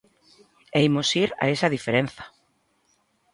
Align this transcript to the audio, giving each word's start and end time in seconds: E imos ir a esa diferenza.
E 0.77 0.79
imos 0.89 1.09
ir 1.23 1.29
a 1.43 1.45
esa 1.53 1.71
diferenza. 1.75 2.23